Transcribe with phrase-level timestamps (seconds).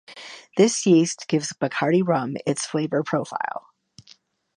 [0.57, 3.67] This yeast gives Bacardi rum its flavour profile.